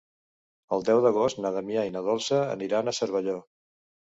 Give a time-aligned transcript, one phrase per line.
[0.77, 3.37] El deu d'agost na Damià i na Dolça aniran a Cervelló.